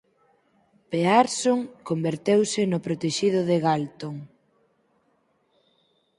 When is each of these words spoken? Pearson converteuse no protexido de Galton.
Pearson 0.91 1.59
converteuse 1.89 2.61
no 2.71 2.79
protexido 2.85 3.39
de 3.49 3.57
Galton. 3.65 4.15